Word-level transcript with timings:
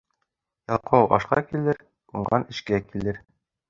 Ялҡау 0.71 1.05
ашҡа 1.19 1.45
килер, 1.51 1.81
уңған 2.19 2.51
эшкә 2.57 2.85
килер. 2.91 3.27